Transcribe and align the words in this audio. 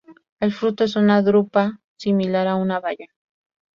El 0.39 0.51
fruto 0.51 0.83
es 0.83 0.95
una 0.95 1.21
drupa 1.21 1.79
similar 1.95 2.47
a 2.47 2.55
una 2.55 2.79
baya. 2.79 3.05